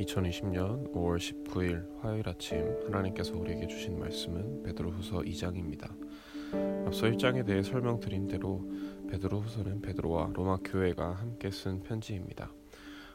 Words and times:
2020년 0.00 0.92
5월 0.92 1.18
19일 1.18 2.00
화요일 2.00 2.28
아침 2.28 2.76
하나님께서 2.86 3.36
우리에게 3.36 3.66
주신 3.66 3.98
말씀은 3.98 4.62
베드로후서 4.62 5.18
2장입니다. 5.18 5.90
앞서 6.86 7.06
1장에 7.06 7.44
대해 7.44 7.62
설명드린 7.62 8.26
대로 8.26 8.64
베드로후서는 9.10 9.82
베드로와 9.82 10.30
로마 10.32 10.56
교회가 10.64 11.12
함께 11.12 11.50
쓴 11.50 11.82
편지입니다. 11.82 12.50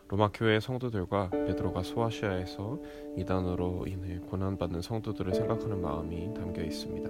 로마 0.07 0.29
교회 0.31 0.59
성도들과 0.59 1.31
베드로가 1.31 1.81
소아시아에서 1.81 2.79
이단으로 3.17 3.85
인해 3.87 4.19
고난받는 4.19 4.81
성도들을 4.81 5.33
생각하는 5.33 5.81
마음이 5.81 6.33
담겨 6.35 6.61
있습니다. 6.61 7.09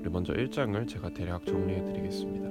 우리 0.00 0.10
먼저 0.10 0.32
1장을 0.32 0.88
제가 0.88 1.10
대략 1.10 1.46
정리해 1.46 1.84
드리겠습니다. 1.84 2.48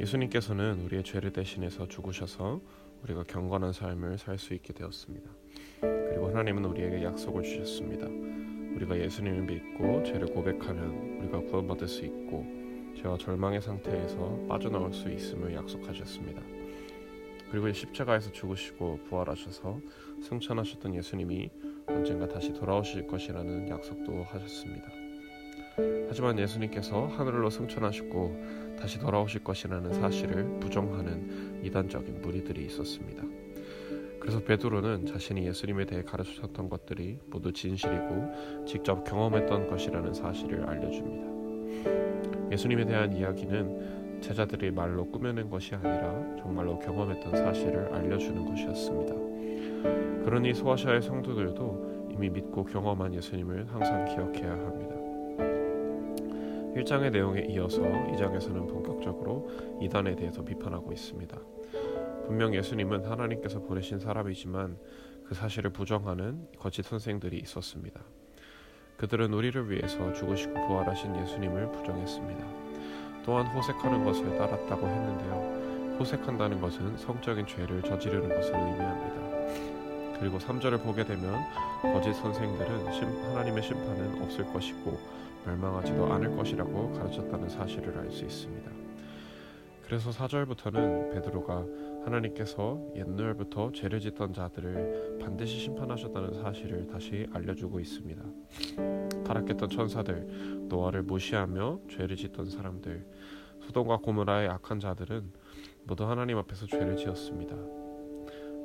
예수님께서는 0.00 0.80
우리의 0.84 1.02
죄를 1.04 1.32
대신해서 1.32 1.86
죽으셔서 1.88 2.60
우리가 3.04 3.24
경건한 3.24 3.72
삶을 3.72 4.18
살 4.18 4.38
수 4.38 4.54
있게 4.54 4.72
되었습니다. 4.72 5.30
그리고 5.80 6.28
하나님은 6.28 6.64
우리에게 6.64 7.04
약속을 7.04 7.42
주셨습니다. 7.42 8.06
우리가 8.76 8.98
예수님을 8.98 9.42
믿고 9.42 10.02
죄를 10.02 10.26
고백하면 10.28 11.20
우리가 11.20 11.40
구원받을 11.40 11.88
수 11.88 12.04
있고 12.04 12.44
죄와 12.96 13.16
절망의 13.18 13.60
상태에서 13.60 14.46
빠져나올 14.48 14.92
수 14.92 15.10
있음을 15.10 15.54
약속하셨습니다. 15.54 16.42
그리고 17.50 17.72
십자가에서 17.72 18.32
죽으시고 18.32 19.00
부활하셔서 19.08 19.80
승천하셨던 20.22 20.94
예수님이 20.94 21.50
언젠가 21.86 22.26
다시 22.26 22.52
돌아오실 22.52 23.06
것이라는 23.06 23.68
약속도 23.68 24.24
하셨습니다. 24.24 25.05
하지만 26.08 26.38
예수님께서 26.38 27.06
하늘로 27.06 27.50
승천하셨고 27.50 28.76
다시 28.78 28.98
돌아오실 28.98 29.44
것이라는 29.44 29.92
사실을 29.92 30.58
부정하는 30.60 31.60
이단적인 31.62 32.22
무리들이 32.22 32.64
있었습니다. 32.66 33.22
그래서 34.18 34.42
베드로는 34.42 35.06
자신이 35.06 35.46
예수님에 35.46 35.84
대해 35.84 36.02
가르쳤던 36.02 36.68
것들이 36.68 37.18
모두 37.26 37.52
진실이고 37.52 38.64
직접 38.66 39.04
경험했던 39.04 39.68
것이라는 39.68 40.14
사실을 40.14 40.64
알려줍니다. 40.68 42.50
예수님에 42.50 42.86
대한 42.86 43.12
이야기는 43.12 44.20
제자들이 44.20 44.70
말로 44.70 45.04
꾸며낸 45.10 45.48
것이 45.50 45.74
아니라 45.74 46.36
정말로 46.38 46.78
경험했던 46.78 47.36
사실을 47.36 47.94
알려주는 47.94 48.44
것이었습니다. 48.46 49.14
그러니 50.24 50.54
소아시아의 50.54 51.02
성도들도 51.02 52.08
이미 52.10 52.30
믿고 52.30 52.64
경험한 52.64 53.14
예수님을 53.14 53.66
항상 53.68 54.06
기억해야 54.06 54.50
합니다. 54.50 54.95
1장의 56.76 57.10
내용에 57.10 57.46
이어서 57.48 57.80
2장에서는 57.80 58.68
본격적으로 58.68 59.50
이단에 59.80 60.14
대해서 60.14 60.44
비판하고 60.44 60.92
있습니다. 60.92 61.38
분명 62.26 62.54
예수님은 62.54 63.06
하나님께서 63.06 63.60
보내신 63.60 63.98
사람이지만 63.98 64.76
그 65.24 65.34
사실을 65.34 65.70
부정하는 65.70 66.46
거짓 66.58 66.84
선생들이 66.84 67.38
있었습니다. 67.38 68.00
그들은 68.98 69.32
우리를 69.32 69.70
위해서 69.70 70.12
죽으시고 70.12 70.52
부활하신 70.52 71.16
예수님을 71.22 71.72
부정했습니다. 71.72 72.46
또한 73.24 73.46
호색하는 73.46 74.04
것을 74.04 74.36
따랐다고 74.36 74.86
했는데요. 74.86 75.96
호색한다는 75.98 76.60
것은 76.60 76.96
성적인 76.98 77.46
죄를 77.46 77.82
저지르는 77.82 78.28
것을 78.28 78.54
의미합니다. 78.54 80.18
그리고 80.20 80.38
3절을 80.38 80.82
보게 80.82 81.04
되면 81.04 81.34
거짓 81.82 82.14
선생들은 82.14 82.86
하나님의 82.86 83.62
심판은 83.62 84.22
없을 84.22 84.44
것이고 84.52 85.25
멸망하지도 85.46 86.12
않을 86.12 86.36
것이라고 86.36 86.92
가르쳤다는 86.92 87.48
사실을 87.48 87.96
알 87.96 88.10
수 88.10 88.24
있습니다. 88.24 88.70
그래서 89.86 90.10
4절부터는 90.10 91.12
베드로가 91.12 91.64
하나님께서 92.04 92.80
옛날부터 92.96 93.70
죄를 93.72 94.00
짓던 94.00 94.32
자들을 94.32 95.18
반드시 95.20 95.60
심판하셨다는 95.60 96.34
사실을 96.42 96.86
다시 96.88 97.26
알려주고 97.32 97.78
있습니다. 97.78 98.22
타락했던 99.24 99.68
천사들, 99.68 100.66
노아를 100.68 101.02
무시하며 101.02 101.80
죄를 101.88 102.16
짓던 102.16 102.50
사람들, 102.50 103.06
소돔과 103.60 103.98
고모라의 103.98 104.48
악한 104.48 104.80
자들은 104.80 105.32
모두 105.84 106.04
하나님 106.04 106.38
앞에서 106.38 106.66
죄를 106.66 106.96
지었습니다. 106.96 107.56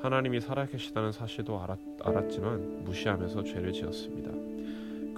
하나님이 0.02 0.42
살아계시다는 0.42 1.12
사실도 1.12 1.62
알았, 1.62 1.78
알았지만 2.04 2.84
무시하면서 2.84 3.44
죄를 3.44 3.72
지었습니다. 3.72 4.32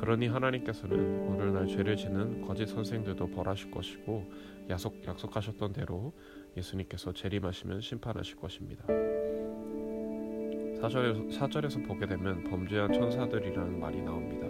그러니 0.03 0.27
하나님께서는 0.27 1.29
오늘날 1.29 1.65
죄를 1.65 1.95
짓는 1.95 2.45
거짓 2.45 2.65
선생들도 2.65 3.25
벌하실 3.25 3.71
것이고 3.71 4.29
약속, 4.69 5.01
약속하셨던 5.07 5.71
대로 5.71 6.11
예수님께서 6.57 7.13
재림하시면 7.13 7.79
심판하실 7.79 8.35
것입니다. 8.35 8.83
4절에서, 10.81 11.31
4절에서 11.31 11.87
보게 11.87 12.05
되면 12.05 12.43
범죄한 12.43 12.91
천사들이라는 12.91 13.79
말이 13.79 14.01
나옵니다. 14.01 14.45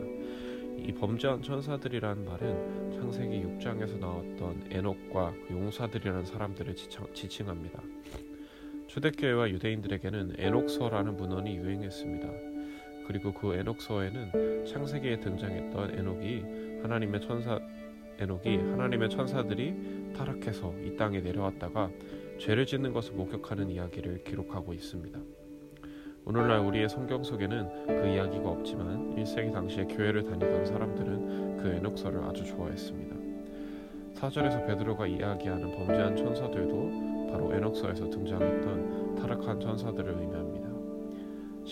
이 0.76 0.92
범죄한 0.92 1.44
천사들이라는 1.44 2.26
말은 2.26 2.94
창세기 2.94 3.44
6장에서 3.44 4.00
나왔던 4.00 4.70
에녹과 4.72 5.36
그 5.48 5.54
용사들이라는 5.54 6.26
사람들을 6.26 6.76
지칭, 7.14 7.48
합니다 7.48 7.80
초대교회와 8.88 9.52
유대인들에게는 9.52 10.34
에녹서라는 10.40 11.16
문헌이 11.16 11.58
유행했습니다. 11.58 12.53
그리고 13.08 13.34
그 13.34 13.54
에녹서에는 13.56 14.66
창세기에 14.66 15.20
등장했던 15.20 15.98
에녹이 15.98 16.44
하나님의 16.82 17.22
천사 17.22 17.60
에녹이 18.20 18.58
하나님의 18.58 19.10
천사들이 19.10 20.14
타락해서 20.16 20.74
이 20.84 20.96
땅에 20.96 21.20
내려왔다가 21.20 21.90
죄를 22.40 22.66
짓는 22.66 22.94
것을 22.94 23.14
목격하는 23.16 23.70
이야기를 23.70 24.24
기록하고 24.24 24.74
있습니다. 24.74 25.20
오늘날 26.26 26.60
우리의 26.60 26.88
성경 26.88 27.24
속에는 27.24 27.88
그 27.88 28.08
이야기가 28.08 28.50
없지만 28.50 29.16
1세기 29.16 29.52
당시에 29.52 29.86
교회를 29.86 30.24
다니던 30.24 30.66
사람들은 30.66 31.58
그 31.58 31.70
에녹서를 31.70 32.24
아주 32.24 32.46
좋아했습니다. 32.46 33.16
4절에서 34.16 34.66
베드로가 34.68 35.08
이야기하는 35.08 35.76
범죄한 35.76 36.16
천사들도 36.16 37.30
바로 37.30 37.54
에녹서에서 37.54 38.10
등장했던 38.10 39.16
타락한 39.16 39.60
천사들을 39.60 40.12
의미합니다. 40.12 40.43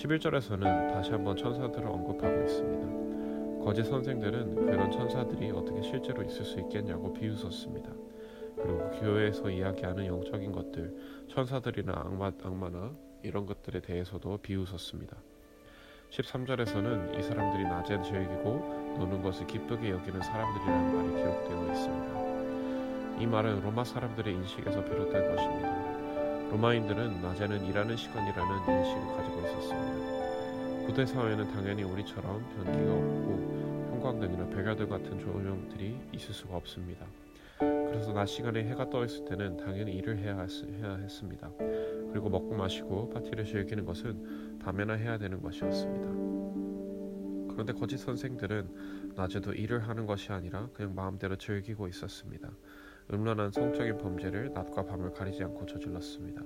11절에서는 0.02 0.94
다시 0.94 1.12
한번 1.12 1.38
천사들을 1.38 1.88
언급하고 1.88 2.44
있습니다. 2.44 3.64
거짓 3.64 3.84
선생들은 3.84 4.66
그런 4.66 4.90
천사들이 4.90 5.52
어떻게 5.52 5.82
실제로 5.84 6.24
있을 6.24 6.44
수 6.44 6.60
있겠냐고 6.60 7.14
비웃었습니다. 7.14 7.90
그리고 8.56 8.90
교회에서 9.00 9.50
이야기하는 9.50 10.08
영적인 10.08 10.52
것들, 10.52 11.28
천사들이나 11.30 11.94
악마, 11.96 12.32
악마나 12.44 12.92
이런 13.22 13.46
것들에 13.46 13.82
대해서도 13.82 14.40
비웃었습니다. 14.40 15.16
13절에서는 16.10 17.20
이 17.20 17.22
사람들이 17.22 17.64
낮에 17.64 18.02
즐기고 18.02 18.96
노는 18.98 19.22
것을 19.22 19.46
기쁘게 19.46 19.92
여기는 19.92 20.22
사람들이라는 20.22 20.96
말이 20.96 21.10
기록되어 21.16 21.74
있습니다. 21.74 23.22
이 23.22 23.28
말은 23.28 23.62
로마 23.62 23.84
사람들의 23.84 24.34
인식에서 24.34 24.84
비롯된 24.84 25.36
것입니다. 25.36 25.91
로마인들은 26.52 27.22
낮에는 27.22 27.66
일하는 27.66 27.96
시간이라는 27.96 28.58
인식을 28.58 29.16
가지고 29.16 29.40
있었습니다. 29.40 30.86
고대 30.86 31.06
사회는 31.06 31.48
당연히 31.54 31.84
우리처럼 31.84 32.44
변기가 32.56 32.94
없고 32.94 33.88
형광등이나 33.92 34.50
백야등 34.50 34.90
같은 34.90 35.18
조명들이 35.18 35.98
있을 36.12 36.34
수가 36.34 36.58
없습니다. 36.58 37.06
그래서 37.58 38.12
낮 38.12 38.26
시간에 38.26 38.66
해가 38.66 38.90
떠 38.90 39.06
있을 39.06 39.24
때는 39.24 39.56
당연히 39.56 39.94
일을 39.94 40.18
해야, 40.18 40.36
해야 40.36 40.96
했습니다. 40.98 41.50
그리고 42.12 42.30
먹고 42.30 42.54
마시고 42.54 43.12
파티를 43.12 43.46
즐기는 43.46 43.86
것은 43.86 44.60
밤에나 44.60 44.94
해야 44.94 45.18
되는 45.18 45.42
것이었습니다. 45.42 46.06
그런데 47.54 47.72
거짓 47.72 47.98
선생들은 47.98 49.14
낮에도 49.16 49.54
일을 49.54 49.88
하는 49.88 50.06
것이 50.06 50.34
아니라 50.34 50.68
그냥 50.74 50.96
마음대로 50.96 51.38
즐기고 51.38 51.88
있었습니다. 51.88 52.52
음란한 53.12 53.52
성적인 53.52 53.98
범죄를 53.98 54.52
낮과 54.54 54.86
밤을 54.86 55.12
가리지 55.14 55.44
않고 55.44 55.66
저질렀습니다. 55.66 56.42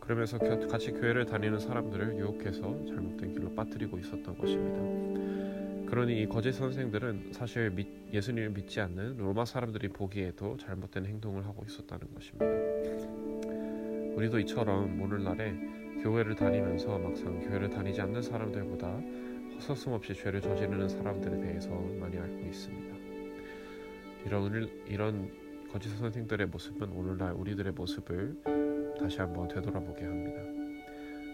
그러면서 0.00 0.38
같이 0.38 0.92
교회를 0.92 1.26
다니는 1.26 1.58
사람들을 1.58 2.18
유혹해서 2.18 2.84
잘못된 2.86 3.32
길로 3.32 3.52
빠뜨리고 3.54 3.98
있었던 3.98 4.38
것입니다. 4.38 5.86
그러니 5.90 6.22
이 6.22 6.26
거짓 6.26 6.52
선생들은 6.52 7.32
사실 7.32 7.72
예수님을 8.12 8.50
믿지 8.50 8.80
않는 8.80 9.16
로마 9.18 9.44
사람들이 9.44 9.88
보기에도 9.88 10.56
잘못된 10.56 11.06
행동을 11.06 11.46
하고 11.46 11.64
있었다는 11.66 12.12
것입니다. 12.14 12.46
우리도 14.16 14.38
이처럼 14.40 15.00
오늘날에 15.00 15.54
교회를 16.02 16.34
다니면서 16.34 16.98
막상 16.98 17.40
교회를 17.40 17.70
다니지 17.70 18.00
않는 18.00 18.22
사람들보다 18.22 19.00
허서슴 19.54 19.92
없이 19.92 20.14
죄를 20.14 20.40
저지르는 20.40 20.88
사람들에 20.88 21.40
대해서 21.40 21.70
많이 21.98 22.16
알고 22.18 22.46
있습니다. 22.46 22.96
이런 24.26 24.68
이런 24.86 25.30
거짓 25.72 25.90
선생들의 25.90 26.46
모습은 26.46 26.90
오늘날 26.92 27.32
우리들의 27.32 27.72
모습을 27.72 28.36
다시 28.98 29.20
한번 29.20 29.48
되돌아보게 29.48 30.04
합니다. 30.04 30.40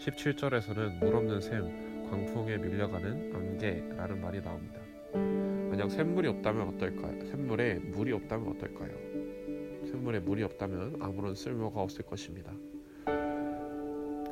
17절에서는 0.00 0.98
물 0.98 1.14
없는 1.14 1.40
샘, 1.40 2.08
광풍에 2.10 2.56
밀려가는 2.56 3.34
안개라는 3.34 4.20
말이 4.20 4.42
나옵니다. 4.42 4.80
만약 5.70 5.90
샘물이 5.90 6.28
없다면 6.28 6.68
어떨까요? 6.68 7.24
샘물에 7.26 7.74
물이 7.74 8.12
없다면 8.12 8.48
어떨까요? 8.48 9.86
샘물에 9.86 10.20
물이 10.20 10.42
없다면 10.42 10.96
아무런 11.00 11.34
쓸모가 11.34 11.80
없을 11.80 12.04
것입니다. 12.04 12.52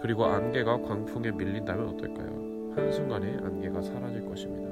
그리고 0.02 0.24
안개가 0.24 0.80
광풍에 0.80 1.30
밀린다면 1.30 1.88
어떨까요? 1.88 2.72
한순간에 2.74 3.36
안개가 3.42 3.82
사라질 3.82 4.24
것입니다. 4.26 4.70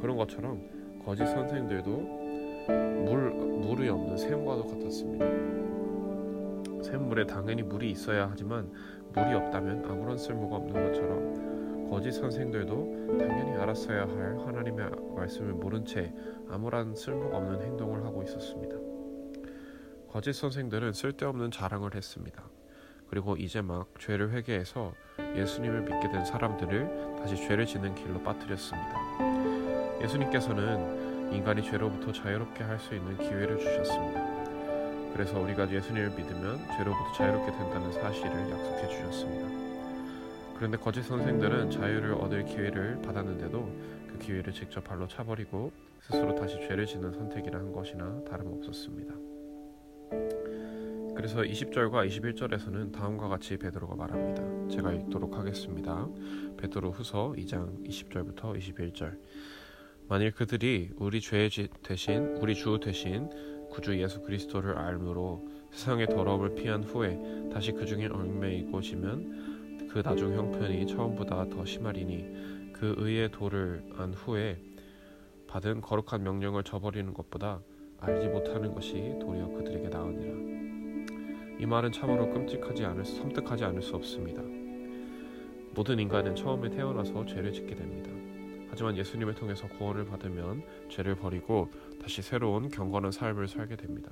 그런 0.00 0.16
것처럼 0.16 0.62
거짓 1.04 1.26
선생들도 1.26 2.23
물, 2.68 3.30
물이 3.30 3.88
없는 3.88 4.16
샘과도 4.16 4.66
같았습니다. 4.66 5.24
샘물에 6.82 7.26
당연히 7.26 7.62
물이 7.62 7.90
있어야 7.90 8.28
하지만 8.30 8.70
물이 9.12 9.34
없다면 9.34 9.84
아무런 9.86 10.18
쓸모가 10.18 10.56
없는 10.56 10.72
것처럼 10.72 11.90
거짓 11.90 12.12
선생들도 12.12 13.16
당연히 13.18 13.56
알았어야 13.58 14.02
할 14.02 14.38
하나님의 14.38 14.90
말씀을 15.16 15.52
모른 15.52 15.84
채 15.84 16.12
아무런 16.48 16.94
쓸모가 16.94 17.36
없는 17.36 17.62
행동을 17.62 18.04
하고 18.04 18.22
있었습니다. 18.22 18.76
거짓 20.10 20.32
선생들은 20.32 20.92
쓸데없는 20.92 21.50
자랑을 21.50 21.94
했습니다. 21.94 22.44
그리고 23.08 23.36
이제 23.36 23.60
막 23.60 23.88
죄를 23.98 24.30
회개해서 24.32 24.92
예수님을 25.36 25.82
믿게 25.82 26.08
된 26.08 26.24
사람들을 26.24 27.16
다시 27.18 27.36
죄를 27.36 27.66
짓는 27.66 27.94
길로 27.94 28.20
빠뜨렸습니다. 28.22 30.00
예수님께서는 30.02 31.03
인간이 31.32 31.62
죄로부터 31.62 32.12
자유롭게 32.12 32.64
할 32.64 32.78
수 32.78 32.94
있는 32.94 33.16
기회를 33.16 33.58
주셨습니다. 33.58 34.24
그래서 35.12 35.38
우리가 35.40 35.70
예수님을 35.70 36.10
믿으면 36.10 36.58
죄로부터 36.76 37.12
자유롭게 37.16 37.52
된다는 37.52 37.92
사실을 37.92 38.50
약속해 38.50 38.88
주셨습니다. 38.88 39.48
그런데 40.56 40.76
거짓 40.76 41.02
선생들은 41.02 41.70
자유를 41.70 42.14
얻을 42.14 42.44
기회를 42.44 43.00
받았는데도 43.02 43.68
그 44.08 44.18
기회를 44.18 44.52
직접 44.52 44.82
발로 44.84 45.06
차버리고 45.08 45.72
스스로 46.02 46.34
다시 46.34 46.56
죄를 46.68 46.86
짓는 46.86 47.12
선택이라 47.12 47.58
한 47.58 47.72
것이나 47.72 48.22
다름없었습니다. 48.24 49.14
그래서 51.16 51.40
20절과 51.42 52.08
21절에서는 52.08 52.92
다음과 52.92 53.28
같이 53.28 53.56
베드로가 53.56 53.94
말합니다. 53.94 54.42
제가 54.68 54.92
읽도록 54.92 55.38
하겠습니다. 55.38 56.08
베드로 56.58 56.90
후서 56.90 57.32
2장 57.36 57.86
20절부터 57.88 58.58
21절. 58.58 59.16
만일 60.06 60.32
그들이 60.32 60.90
우리 60.96 61.20
죄 61.20 61.48
대신 61.82 62.36
우리 62.36 62.54
주 62.54 62.78
대신 62.78 63.30
구주 63.70 63.98
예수 64.00 64.20
그리스도를 64.20 64.76
알므로 64.76 65.48
세상의 65.72 66.08
더러움을 66.08 66.54
피한 66.54 66.84
후에 66.84 67.48
다시 67.50 67.72
그 67.72 67.86
중에 67.86 68.06
얽매이고 68.06 68.80
지면 68.82 69.88
그 69.90 70.02
나중 70.02 70.34
형편이 70.34 70.86
처음보다 70.86 71.48
더 71.48 71.64
심하리니 71.64 72.72
그 72.74 72.94
의의 72.98 73.30
도를 73.30 73.82
안 73.96 74.12
후에 74.12 74.60
받은 75.46 75.80
거룩한 75.80 76.22
명령을 76.22 76.64
저버리는 76.64 77.14
것보다 77.14 77.60
알지 77.98 78.28
못하는 78.28 78.74
것이 78.74 79.16
도리어 79.22 79.48
그들에게 79.48 79.88
나으니라. 79.88 81.60
이 81.60 81.66
말은 81.66 81.92
참으로 81.92 82.28
끔찍하지 82.30 82.84
않을 82.84 83.04
섬뜩하지 83.04 83.64
않을 83.64 83.80
수 83.80 83.94
없습니다. 83.96 84.42
모든 85.74 85.98
인간은 85.98 86.34
처음에 86.34 86.68
태어나서 86.68 87.24
죄를 87.24 87.52
짓게 87.52 87.74
됩니다. 87.74 88.13
하지만 88.74 88.96
예수님을 88.96 89.36
통해서 89.36 89.68
구원을 89.68 90.04
받으면 90.04 90.64
죄를 90.88 91.14
버리고 91.14 91.70
다시 92.02 92.22
새로운 92.22 92.68
경건한 92.68 93.12
삶을 93.12 93.46
살게 93.46 93.76
됩니다. 93.76 94.10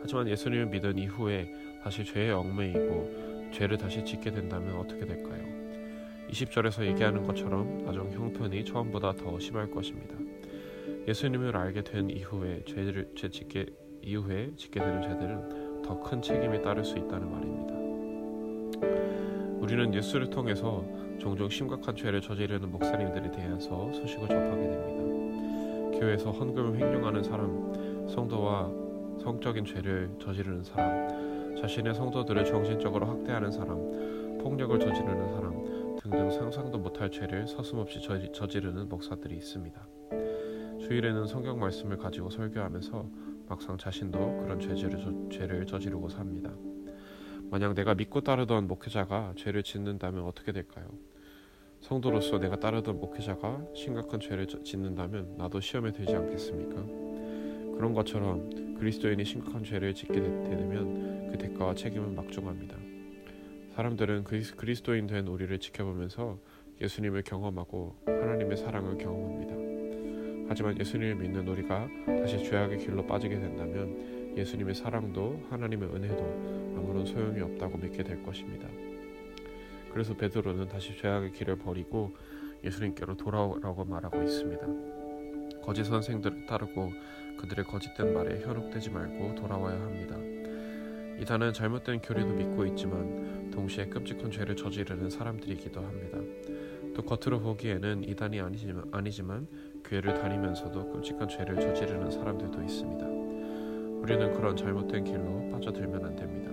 하지만 0.00 0.26
예수님을 0.28 0.66
믿은 0.66 0.98
이후에 0.98 1.52
다시 1.80 2.04
죄에 2.04 2.32
얽매이고 2.32 3.50
죄를 3.52 3.78
다시 3.78 4.04
짓게 4.04 4.32
된다면 4.32 4.74
어떻게 4.78 5.06
될까요? 5.06 5.44
20절에서 6.28 6.86
얘기하는 6.86 7.22
것처럼 7.22 7.84
나중 7.84 8.10
형편이 8.10 8.64
처음보다 8.64 9.12
더 9.12 9.38
심할 9.38 9.70
것입니다. 9.70 10.16
예수님을 11.06 11.56
알게 11.56 11.84
된 11.84 12.10
이후에 12.10 12.64
죄를 12.66 13.12
죄 13.14 13.30
짓게 13.30 13.66
이후에 14.02 14.56
짓게 14.56 14.80
되는 14.80 15.02
죄들은 15.02 15.82
더 15.82 16.00
큰 16.00 16.20
책임이 16.20 16.62
따를 16.62 16.84
수 16.84 16.98
있다는 16.98 17.30
말입니다. 17.30 17.76
우리는 19.60 19.94
예수를 19.94 20.30
통해서 20.30 20.84
종종 21.18 21.48
심각한 21.48 21.94
죄를 21.94 22.20
저지르는 22.20 22.70
목사님들에 22.70 23.30
대해서 23.30 23.92
소식을 23.92 24.28
접하게 24.28 24.62
됩니다. 24.68 25.98
교회에서 25.98 26.30
헌금을 26.30 26.78
횡령하는 26.78 27.22
사람, 27.22 28.06
성도와 28.08 28.70
성적인 29.22 29.64
죄를 29.64 30.10
저지르는 30.20 30.62
사람, 30.62 31.56
자신의 31.56 31.94
성도들을 31.94 32.44
정신적으로 32.44 33.06
학대하는 33.06 33.50
사람, 33.50 34.38
폭력을 34.38 34.78
저지르는 34.78 35.28
사람 35.34 35.96
등등 36.02 36.30
상상도 36.30 36.78
못할 36.78 37.10
죄를 37.10 37.46
서슴없이 37.46 38.00
저지르는 38.32 38.88
목사들이 38.88 39.36
있습니다. 39.36 39.86
주일에는 40.80 41.26
성경 41.26 41.58
말씀을 41.58 41.96
가지고 41.96 42.30
설교하면서 42.30 43.06
막상 43.48 43.76
자신도 43.76 44.18
그런 44.42 44.60
죄를, 44.60 45.28
죄를 45.30 45.66
저지르고 45.66 46.08
삽니다. 46.08 46.52
만약 47.50 47.74
내가 47.74 47.94
믿고 47.94 48.20
따르던 48.20 48.66
목회자가 48.66 49.34
죄를 49.36 49.62
짓는다면 49.62 50.24
어떻게 50.24 50.52
될까요? 50.52 50.86
성도로서 51.80 52.38
내가 52.38 52.58
따르던 52.58 52.98
목회자가 52.98 53.64
심각한 53.74 54.18
죄를 54.18 54.46
짓는다면 54.46 55.36
나도 55.36 55.60
시험에 55.60 55.92
들지 55.92 56.14
않겠습니까? 56.14 56.74
그런 57.76 57.92
것처럼 57.92 58.74
그리스도인이 58.78 59.24
심각한 59.24 59.62
죄를 59.62 59.94
짓게 59.94 60.14
되면 60.14 61.30
그 61.30 61.38
대가와 61.38 61.74
책임은 61.74 62.14
막중합니다. 62.14 62.76
사람들은 63.74 64.24
그리스도인 64.24 65.06
된 65.06 65.26
우리를 65.28 65.56
지켜보면서 65.58 66.38
예수님을 66.80 67.22
경험하고 67.22 67.94
하나님의 68.06 68.56
사랑을 68.56 68.98
경험합니다. 68.98 70.46
하지만 70.48 70.78
예수님을 70.78 71.16
믿는 71.16 71.46
우리가 71.46 71.88
다시 72.06 72.42
죄악의 72.42 72.78
길로 72.78 73.06
빠지게 73.06 73.38
된다면 73.38 74.25
예수님의 74.36 74.74
사랑도 74.74 75.40
하나님의 75.50 75.88
은혜도 75.88 76.76
아무런 76.76 77.06
소용이 77.06 77.40
없다고 77.40 77.78
믿게 77.78 78.02
될 78.02 78.22
것입니다. 78.22 78.68
그래서 79.92 80.14
베드로는 80.14 80.68
다시 80.68 80.96
죄악의 80.96 81.32
길을 81.32 81.56
버리고 81.56 82.14
예수님께로 82.62 83.16
돌아오라고 83.16 83.84
말하고 83.84 84.22
있습니다. 84.22 84.66
거짓 85.62 85.84
선생들을 85.84 86.46
따르고 86.46 86.92
그들의 87.38 87.64
거짓된 87.64 88.12
말에 88.12 88.40
현혹되지 88.40 88.90
말고 88.90 89.34
돌아와야 89.34 89.80
합니다. 89.80 90.16
이단은 91.20 91.54
잘못된 91.54 92.00
교리도 92.02 92.28
믿고 92.28 92.66
있지만 92.66 93.50
동시에 93.50 93.86
끔찍한 93.86 94.30
죄를 94.30 94.54
저지르는 94.54 95.08
사람들이기도 95.08 95.80
합니다. 95.80 96.18
또 96.94 97.02
겉으로 97.02 97.40
보기에는 97.40 98.04
이단이 98.04 98.40
아니지만, 98.40 98.84
아니지만 98.92 99.46
교회를 99.84 100.14
다니면서도 100.14 100.92
끔찍한 100.92 101.28
죄를 101.28 101.58
저지르는 101.60 102.10
사람들도 102.10 102.62
있습니다. 102.62 103.15
우리는 104.06 104.32
그런 104.34 104.54
잘못된 104.54 105.02
길로 105.02 105.50
빠져들면 105.50 106.04
안 106.04 106.14
됩니다. 106.14 106.52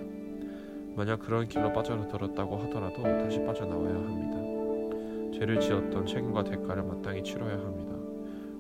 만약 0.95 1.19
그런 1.19 1.47
길로 1.47 1.71
빠져들었다고 1.71 2.57
하더라도 2.57 3.03
다시 3.03 3.45
빠져나와야 3.45 3.93
합니다. 3.93 5.37
죄를 5.37 5.59
지었던 5.59 6.03
책임과 6.03 6.45
대가를 6.45 6.81
마땅히 6.81 7.21
치러야 7.21 7.53
합니다. 7.59 7.93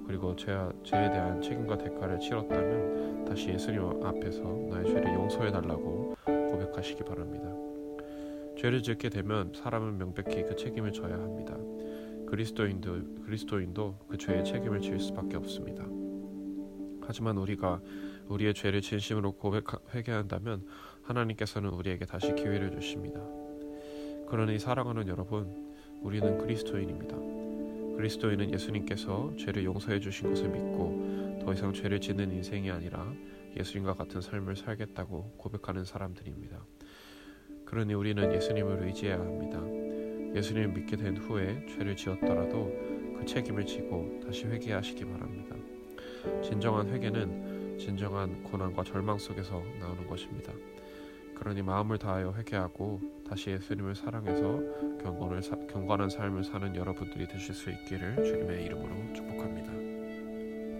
그리고 0.05 0.35
죄, 0.35 0.55
죄에 0.83 1.09
대한 1.09 1.41
책임과 1.41 1.79
대가를 1.79 2.19
치렀다면 2.19 3.25
다시 3.25 3.49
예수님 3.49 3.81
앞에서 3.81 4.43
나의 4.69 4.85
죄를 4.85 5.11
용서해 5.11 5.51
달라고 5.51 6.15
고백하시기 6.25 7.03
바랍니다. 7.03 7.51
죄를 8.59 8.83
짓게 8.83 9.09
되면 9.09 9.53
사람은 9.55 9.97
명백히 9.97 10.43
그 10.43 10.55
책임을 10.55 10.91
져야 10.91 11.15
합니다. 11.15 11.57
그리스도인도 12.27 13.23
그리스도인도 13.25 13.95
그 14.07 14.19
죄의 14.19 14.45
책임을 14.45 14.81
질 14.81 14.99
수밖에 14.99 15.35
없습니다. 15.37 15.83
하지만 17.05 17.37
우리가 17.37 17.81
우리의 18.27 18.53
죄를 18.53 18.81
진심으로 18.81 19.33
고백 19.33 19.65
회개한다면 19.93 20.65
하나님께서는 21.03 21.69
우리에게 21.69 22.05
다시 22.05 22.33
기회를 22.33 22.71
주십니다. 22.71 23.19
그러니 24.27 24.57
사랑하는 24.59 25.07
여러분, 25.07 25.73
우리는 26.01 26.37
그리스도인입니다. 26.37 27.15
그리스도인은 27.97 28.53
예수님께서 28.53 29.33
죄를 29.37 29.63
용서해 29.65 29.99
주신 29.99 30.29
것을 30.29 30.49
믿고 30.49 31.39
더 31.43 31.53
이상 31.53 31.73
죄를 31.73 31.99
짓는 31.99 32.31
인생이 32.31 32.71
아니라 32.71 33.13
예수님과 33.57 33.93
같은 33.93 34.21
삶을 34.21 34.55
살겠다고 34.55 35.35
고백하는 35.37 35.85
사람들입니다. 35.85 36.65
그러니 37.65 37.93
우리는 37.93 38.33
예수님을 38.33 38.83
의지해야 38.83 39.19
합니다. 39.19 39.61
예수님을 40.35 40.69
믿게 40.69 40.95
된 40.95 41.17
후에 41.17 41.65
죄를 41.67 41.95
지었더라도 41.95 42.71
그 43.17 43.25
책임을 43.25 43.65
지고 43.65 44.19
다시 44.25 44.45
회개하시기 44.45 45.05
바랍니다. 45.05 45.55
진정한 46.41 46.89
회개는 46.89 47.52
진정한 47.83 48.41
고난과 48.43 48.85
절망 48.85 49.17
속에서 49.17 49.61
나오는 49.77 50.07
것입니다. 50.07 50.53
그러니 51.35 51.61
마음을 51.61 51.97
다하여 51.97 52.31
회개하고 52.31 53.01
다시 53.27 53.49
예수님을 53.49 53.93
사랑해서 53.93 54.61
경건을 55.03 55.43
사, 55.43 55.57
경건한 55.67 56.09
삶을 56.09 56.45
사는 56.45 56.73
여러분들이 56.73 57.27
되실 57.27 57.53
수 57.53 57.69
있기를 57.69 58.23
주님의 58.23 58.63
이름으로 58.63 59.13
축복합니다. 59.13 59.72